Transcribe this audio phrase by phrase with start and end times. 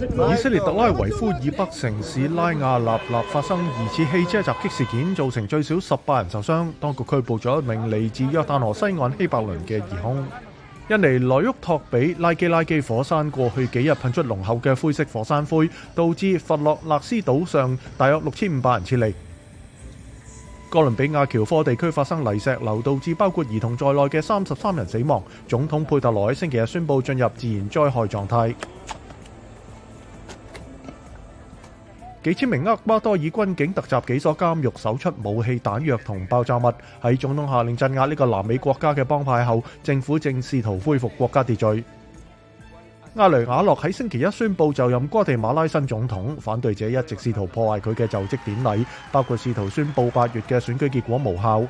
[0.00, 6.72] 以色列特拉维夫以北城市拉亚纳纳发生疑似汽车袭击事件，造成最少十八人受伤。
[6.80, 10.16] 当局拘捕咗一名嚟自约旦河西岸希伯伦嘅疑凶。
[10.90, 19.14] 印尼内沃托比拉基拉基火山过去几日喷出浓厚嘅灰色火山灰，导致佛洛勒斯岛上大约六千五百人撤离。
[20.70, 25.22] 哥伦比亚乔科地区发生泥石流，导致包括儿童在内嘅三十三人死亡。
[25.46, 28.52] 总统佩特罗喺星期日宣布进入自然灾害状态。
[32.24, 36.72] 几千名厄瓜多尔军警突袭几所监狱，搜出武器、弹药同爆炸物。
[37.02, 41.84] 喺总统下令镇压呢个南美国家嘅帮派后，政府正试图恢复国家秩序。
[43.16, 51.62] 阿雷亞洛喺星期一宣布就任瓜地马拉新总统，反对者一直试图破坏佢嘅就职典礼，包括试图宣布八月嘅选举结果无效。